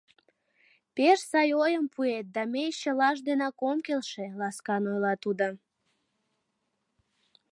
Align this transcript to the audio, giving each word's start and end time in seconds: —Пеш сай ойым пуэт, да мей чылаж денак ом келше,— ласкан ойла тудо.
—Пеш 0.95 1.19
сай 1.31 1.49
ойым 1.63 1.85
пуэт, 1.93 2.25
да 2.35 2.41
мей 2.53 2.69
чылаж 2.79 3.17
денак 3.27 3.57
ом 3.69 3.77
келше,— 3.85 4.25
ласкан 4.39 4.83
ойла 4.91 5.13
тудо. 5.23 5.47